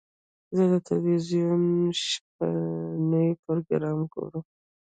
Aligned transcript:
زه 0.55 0.63
د 0.71 0.73
تلویزیون 0.89 1.63
شپهني 2.05 3.27
پروګرام 3.45 3.99
ګورم. 4.13 4.43